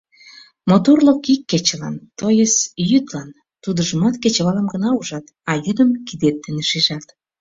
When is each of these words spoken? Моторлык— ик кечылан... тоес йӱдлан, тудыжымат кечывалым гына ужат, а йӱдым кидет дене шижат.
Моторлык— 0.69 1.19
ик 1.33 1.41
кечылан... 1.51 1.95
тоес 2.19 2.55
йӱдлан, 2.89 3.29
тудыжымат 3.63 4.15
кечывалым 4.23 4.67
гына 4.73 4.89
ужат, 4.99 5.25
а 5.49 5.51
йӱдым 5.65 5.89
кидет 6.07 6.35
дене 6.45 6.63
шижат. 6.69 7.05